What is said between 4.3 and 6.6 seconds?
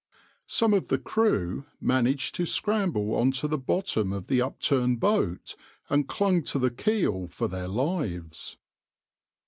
upturned boat and clung to